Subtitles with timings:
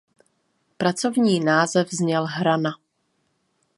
[0.77, 2.71] Pracovní název zněl "Hrana".